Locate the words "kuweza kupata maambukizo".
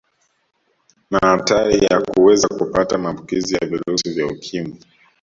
2.01-3.57